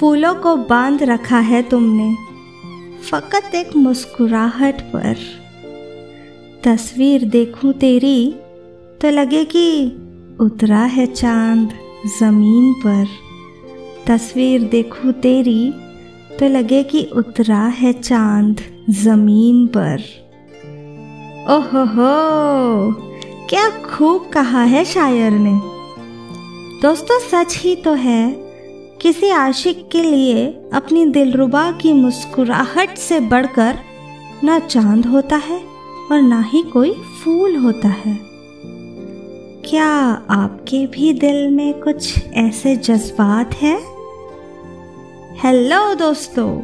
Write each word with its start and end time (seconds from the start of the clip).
फूलों 0.00 0.34
को 0.34 0.56
बाँध 0.56 1.02
रखा 1.02 1.38
है 1.38 1.62
तुमने। 1.62 2.14
फकत 3.10 3.54
एक 3.54 3.76
मुस्कुराहट 3.76 4.80
पर। 4.80 5.16
तस्वीर 6.64 7.24
देखूँ 7.24 7.72
तेरी 7.72 8.34
तो 9.00 9.10
लगे 9.10 9.44
कि 9.44 9.96
उतरा 10.40 10.78
है 10.78 11.06
चाँद 11.06 11.72
ज़मीन 12.20 12.72
पर। 12.72 13.06
तस्वीर 14.06 14.62
देखूँ 14.62 15.12
तेरी 15.12 15.74
तो 16.38 16.48
लगे 16.48 16.82
कि 16.82 17.10
उतरा 17.16 17.62
है 17.62 17.92
चाँद 17.92 18.60
ज़मीन 18.90 19.66
पर। 19.66 20.02
ओहो 21.50 21.84
हो 21.86 22.92
क्या 23.50 23.70
खूब 23.70 24.30
कहा 24.32 24.62
है 24.62 24.84
शायर 24.84 25.32
ने। 25.32 25.60
दोस्तों, 26.82 27.18
सच 27.20 27.58
ही 27.58 27.76
तो 27.76 27.94
है। 27.94 28.47
किसी 29.02 29.30
आशिक 29.30 29.88
के 29.88 30.02
लिए 30.02 30.46
अपनी 30.72 31.06
दिलरुबा 31.06 31.72
की 31.72 31.92
मुस्कुराहट 31.92 32.98
से 32.98 33.20
बढ़कर 33.20 33.78
ना 34.44 34.58
चाँद 34.58 35.06
होता 35.06 35.36
है 35.36 35.60
और 36.12 36.22
ना 36.22 36.40
ही 36.40 36.62
कोई 36.62 36.92
फूल 36.92 37.56
होता 37.56 37.88
है। 37.88 38.18
क्या 39.70 39.86
आपके 40.30 40.86
भी 40.86 41.12
दिल 41.12 41.50
में 41.50 41.80
कुछ 41.80 42.28
ऐसे 42.28 42.76
जज्बात 42.76 43.54
हैं? 43.54 43.78
हेलो 45.38 45.94
दोस्तों। 45.94 46.60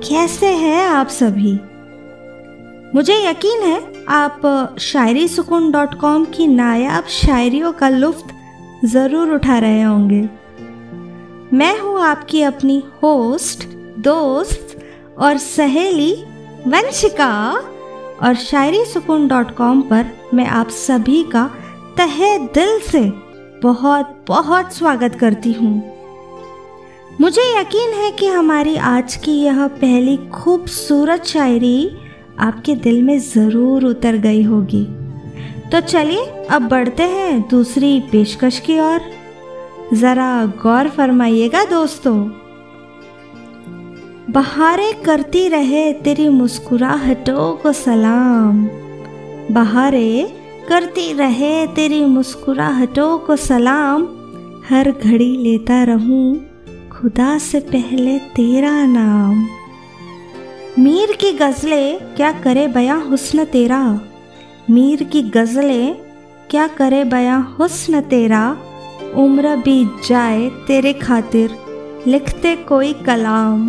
कैसे 0.00 0.46
हैं 0.46 0.86
आप 0.86 1.08
सभी? 1.08 1.58
मुझे 2.94 3.30
यकीन 3.30 3.62
है 3.62 4.04
आप 4.08 4.40
शायरी 4.78 5.28
सुकून 5.28 5.70
डॉट 5.70 5.94
कॉम 5.94 6.24
की 6.24 6.46
नायाब 6.46 7.04
शायरियों 7.04 7.72
का 7.72 7.88
लुफ्त 7.88 8.26
ज़रूर 8.84 9.30
उठा 9.30 9.58
रहे 9.58 9.82
होंगे। 9.82 10.39
मैं 11.52 11.78
हूँ 11.80 12.00
आपकी 12.00 12.42
अपनी 12.42 12.82
होस्ट, 13.02 13.64
दोस्त 13.98 14.78
और 15.18 15.38
सहेली 15.38 16.12
वंशिका। 16.66 17.50
और 18.22 18.34
शायरी 18.34 18.84
सुकून 18.84 19.28
डॉट 19.28 19.50
कॉम 19.50 19.82
पर 19.82 20.06
मैं 20.34 20.46
आप 20.46 20.68
सभी 20.68 21.22
का 21.22 21.50
तहे 21.96 22.38
दिल 22.38 22.78
से 22.80 23.00
बहुत 23.62 24.24
बहुत 24.28 24.72
स्वागत 24.72 25.14
करती 25.14 25.52
हूँ। 25.52 25.72
मुझे 27.20 27.60
यकीन 27.60 27.90
है 27.90 28.10
कि 28.10 28.26
हमारी 28.26 28.76
आज 28.76 29.16
की 29.16 29.32
यह 29.32 29.66
पहली 29.66 30.16
खूबसूरत 30.16 31.24
शायरी 31.24 31.96
आपके 32.38 32.74
दिल 32.74 33.02
में 33.02 33.18
ज़रूर 33.18 33.84
उतर 33.84 34.16
गई 34.16 34.42
होगी। 34.42 34.84
तो 35.70 35.80
चलिए, 35.80 36.24
अब 36.50 36.68
बढ़ते 36.68 37.02
हैं 37.02 37.48
दूसरी 37.48 38.00
पेशकश 38.00 38.58
की 38.58 38.80
ओर। 38.80 39.19
ज़रा 39.94 40.46
गौर 40.46 40.88
फरमाइएगा 40.88 41.64
दोस्तों। 41.64 42.28
बहारें 44.32 45.02
करती 45.02 45.48
रहे 45.48 45.92
तेरी 45.92 46.28
मुस्कुराहटों 46.28 47.56
को 47.56 47.72
सलाम। 47.72 48.66
बहारें 49.50 50.28
करती 50.68 51.12
रहे 51.12 51.66
तेरी 51.66 52.04
मुस्कुराहटों 52.04 53.18
को 53.18 53.36
सलाम। 53.36 54.02
हर 54.70 54.90
घड़ी 54.90 55.36
लेता 55.36 55.84
रहूँ 55.84 56.40
खुदा 56.92 57.38
से 57.38 57.60
पहले 57.60 58.18
तेरा 58.18 58.86
नाम। 58.86 59.46
मीर 60.78 61.12
की 61.12 61.32
गज़लें 61.32 62.14
क्या 62.16 62.32
करे 62.32 62.68
बयां 62.68 63.08
हुस्न 63.08 63.44
तेरा? 63.44 64.00
मीर 64.70 65.02
की 65.02 65.22
गज़लें 65.22 65.94
क्या 66.50 66.66
करे 66.66 67.04
बयां 67.04 67.42
हुस्न 67.42 68.00
तेरा? 68.00 68.56
उम्र 69.16 69.54
बीत 69.58 70.06
जाए 70.06 70.48
तेरे 70.66 70.92
खातिर, 70.94 71.56
लिखते 72.06 72.54
कोई 72.64 72.92
कलाम। 73.06 73.66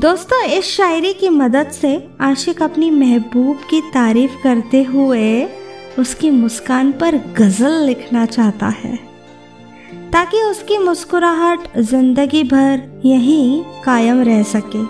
दोस्तों, 0.00 0.42
इस 0.48 0.64
शायरी 0.66 1.12
की 1.12 1.28
मदद 1.30 1.70
से 1.70 1.96
आशिक 2.20 2.62
अपनी 2.62 2.90
महबूब 2.90 3.56
की 3.70 3.80
तारीफ़ 3.94 4.42
करते 4.42 4.82
हुए 4.84 5.44
उसकी 5.98 6.30
मुस्कान 6.30 6.92
पर 6.92 7.16
गज़ल 7.38 7.72
लिखना 7.82 8.24
चाहता 8.26 8.68
है, 8.74 8.96
ताकि 10.12 10.42
उसकी 10.42 10.78
मुस्कुराहट 10.78 11.78
ज़िंदगी 11.80 12.42
भर 12.44 12.82
यहीं 13.04 13.62
कायम 13.84 14.22
रह 14.22 14.42
सके। 14.44 14.82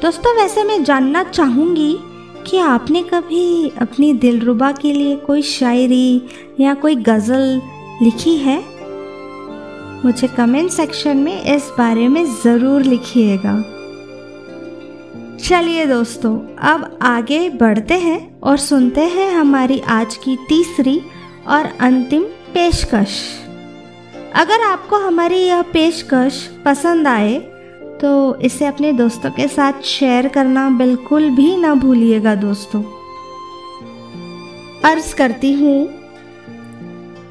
दोस्तों, 0.00 0.34
वैसे 0.36 0.64
मैं 0.64 0.82
जानना 0.84 1.22
चाहूँगी 1.24 1.92
कि 2.50 2.58
आपने 2.58 3.02
कभी 3.02 3.72
अपनी 3.80 4.12
दिलरुबा 4.12 4.72
के 4.72 4.92
लिए 4.92 5.16
कोई 5.16 5.42
शायरी 5.42 6.22
या 6.60 6.74
कोई 6.74 6.94
गज़ल 6.94 7.62
लिखी 8.02 8.36
है? 8.36 8.64
मुझे 10.04 10.26
कमेंट 10.26 10.70
सेक्शन 10.70 11.16
में 11.16 11.42
इस 11.42 11.70
बारे 11.78 12.08
में 12.08 12.24
ज़रूर 12.44 12.82
लिखिएगा। 12.82 13.60
चलिए 15.48 15.86
दोस्तों, 15.86 16.38
अब 16.58 16.98
आगे 17.02 17.48
बढ़ते 17.50 17.94
हैं 17.94 18.40
और 18.40 18.56
सुनते 18.56 19.00
हैं 19.00 19.30
हमारी 19.30 19.80
आज 19.80 20.16
की 20.16 20.36
तीसरी 20.36 21.00
और 21.48 21.64
अंतिम 21.80 22.22
पेशकश। 22.22 23.20
अगर 24.34 24.60
आपको 24.60 24.96
हमारी 24.96 25.38
यह 25.38 25.62
पेशकश 25.62 26.50
पसंद 26.64 27.08
आए 27.08 27.57
तो 28.00 28.34
इसे 28.36 28.66
अपने 28.66 28.92
दोस्तों 28.92 29.30
के 29.30 29.46
साथ 29.48 29.82
शेयर 29.84 30.28
करना 30.28 30.68
बिल्कुल 30.70 31.28
भी 31.30 31.56
ना 31.56 31.74
भूलिएगा 31.74 32.34
दोस्तों। 32.34 32.82
अर्ज़ 34.84 35.14
करती 35.14 35.52
हूँ, 35.52 35.88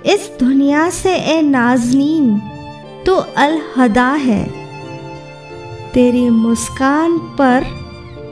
इस 0.06 0.30
दुनिया 0.40 0.90
से 0.90 1.16
ए 1.16 1.42
नाजनीन 1.42 2.38
तो 3.06 3.16
अलहदा 3.16 4.10
है। 4.20 4.44
तेरी 5.94 6.30
मुस्कान 6.30 7.18
पर 7.40 7.66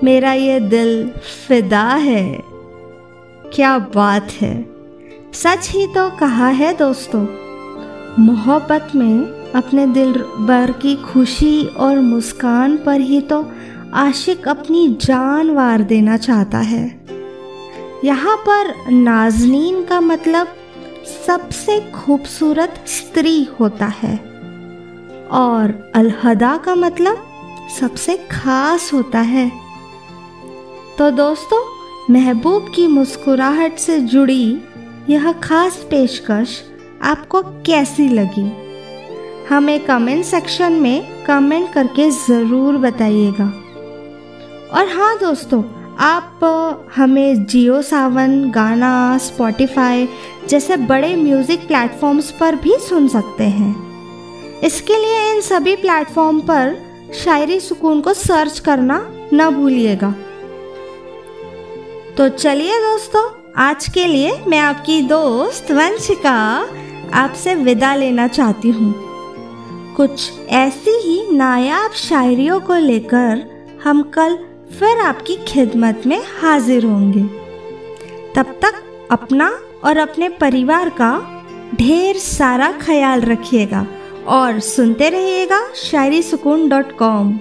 मेरा 0.03 0.33
ये 0.33 0.59
दिल 0.59 1.07
फिदा 1.47 1.87
है। 2.01 2.23
क्या 3.53 3.77
बात 3.95 4.31
है। 4.31 4.53
सच 5.33 5.69
ही 5.69 5.85
तो 5.87 6.09
कहा 6.09 6.47
है 6.49 6.73
दोस्तों, 6.77 7.25
मोहब्बत 8.19 8.91
में 8.95 9.44
अपने 9.55 9.85
दिल 9.87 10.13
भर 10.21 10.71
की 10.71 10.95
खुशी 10.95 11.65
और 11.65 11.99
मुस्कान 11.99 12.77
पर 12.77 12.99
ही 12.99 13.21
तो 13.21 13.51
आशिक 13.93 14.47
अपनी 14.47 14.87
जान 15.01 15.49
वार 15.49 15.81
देना 15.81 16.17
चाहता 16.17 16.57
है। 16.57 16.85
यहाँ 18.03 18.35
पर 18.37 18.91
नाजनीन 18.91 19.83
का 19.85 20.01
मतलब 20.01 20.47
सबसे 21.25 21.79
खूबसूरत 21.91 22.83
स्त्री 22.87 23.43
होता 23.59 23.85
है 23.85 24.17
और 25.31 25.91
अलहदा 25.95 26.57
का 26.57 26.75
मतलब 26.75 27.23
सबसे 27.79 28.17
खास 28.31 28.93
होता 28.93 29.19
है। 29.19 29.51
तो 30.97 31.11
दोस्तों, 31.11 31.63
महबूब 32.13 32.71
की 32.75 32.87
मुस्कुराहट 32.87 33.77
से 33.77 33.99
जुड़ी 33.99 34.57
यह 35.09 35.31
खास 35.31 35.77
पेशकश 35.89 36.61
आपको 37.03 37.41
कैसी 37.41 38.09
लगी? 38.09 38.64
हमें 39.49 39.79
कमेंट 39.85 40.23
सेक्शन 40.25 40.73
में 40.73 41.25
कमेंट 41.25 41.71
करके 41.73 42.09
ज़रूर 42.11 42.77
बताइएगा। 42.77 43.45
और 44.71 44.87
हाँ 44.87 45.17
दोस्तों, 45.19 45.63
आप 45.99 46.39
हमें 46.95 47.45
जियो 47.45 47.81
सावन, 47.81 48.49
गाना 48.51 49.17
स्पॉटिफाई 49.17 50.07
जैसे 50.49 50.77
बड़े 50.77 51.15
म्यूज़िक 51.15 51.67
प्लेटफॉर्म्स 51.67 52.31
पर 52.31 52.55
भी 52.55 52.77
सुन 52.79 53.07
सकते 53.07 53.43
हैं। 53.43 54.61
इसके 54.63 54.97
लिए 54.97 55.31
इन 55.33 55.41
सभी 55.41 55.75
प्लेटफॉर्म 55.75 56.39
पर 56.41 56.75
शायरी 57.15 57.59
सुकून 57.59 58.01
को 58.01 58.13
सर्च 58.15 58.59
करना 58.59 58.99
न 59.33 59.49
भूलिएगा। 59.51 60.11
तो 62.17 62.29
चलिए 62.29 62.81
दोस्तों, 62.81 63.23
आज 63.57 63.87
के 63.87 64.05
लिए 64.05 64.37
मैं 64.47 64.59
आपकी 64.59 65.01
दोस्त 65.01 65.71
वंशिका 65.71 66.37
आपसे 67.13 67.55
विदा 67.55 67.95
लेना 67.95 68.27
चाहती 68.27 68.69
हूँ। 68.69 68.93
कुछ 69.95 70.31
ऐसी 70.49 70.91
ही 70.91 71.31
नायाब 71.31 71.91
शायरियों 71.91 72.59
को 72.59 72.75
लेकर 72.75 73.43
हम 73.83 74.01
कल 74.03 74.35
फिर 74.79 74.99
आपकी 74.99 75.35
खिदमत 75.35 76.03
में 76.05 76.23
हाजिर 76.41 76.85
होंगे। 76.85 77.23
तब 78.35 78.45
तक 78.61 78.83
अपना 79.11 79.49
और 79.83 79.97
अपने 79.97 80.29
परिवार 80.29 80.89
का 80.89 81.11
ढेर 81.75 82.17
सारा 82.17 82.71
ख्याल 82.71 83.21
रखिएगा 83.21 83.87
और 84.27 84.59
सुनते 84.59 85.09
रहिएगा 85.09 85.61
शायरी 85.75 86.21
सुकून 86.21 86.69
डॉट 86.69 86.97
कॉम। 86.97 87.39